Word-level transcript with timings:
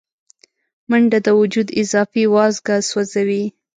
منډه 0.89 1.19
د 1.25 1.27
وجود 1.39 1.67
اضافي 1.81 2.23
وازګه 2.33 2.77
سوځوي 2.89 3.43